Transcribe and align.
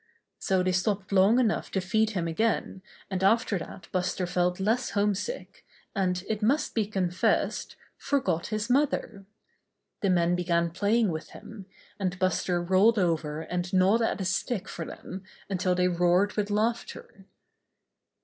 So 0.39 0.63
they 0.63 0.71
stopped 0.71 1.11
long 1.11 1.37
enough 1.39 1.69
to 1.69 1.79
feed 1.79 2.09
him 2.09 2.27
again, 2.27 2.81
and 3.11 3.23
after 3.23 3.59
that 3.59 3.87
Buster 3.91 4.25
felt 4.25 4.59
less 4.59 4.89
home 4.89 5.13
sick, 5.13 5.63
and, 5.95 6.23
it 6.27 6.41
must 6.41 6.73
be 6.73 6.87
confessed, 6.87 7.75
forgot 7.99 8.47
his 8.47 8.67
mother. 8.67 9.27
The 10.01 10.09
men 10.09 10.35
began 10.35 10.71
playing 10.71 11.11
with 11.11 11.29
him, 11.37 11.67
and 11.99 12.17
Buster 12.17 12.63
rolled 12.63 12.97
over 12.97 13.41
and 13.41 13.71
gnawed 13.71 14.01
at 14.01 14.19
a 14.19 14.25
stick 14.25 14.67
for 14.67 14.85
them 14.85 15.21
until 15.51 15.75
they 15.75 15.87
roared 15.87 16.33
with 16.33 16.49
laughter. 16.49 17.27